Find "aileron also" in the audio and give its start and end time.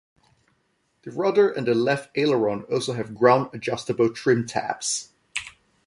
2.17-2.93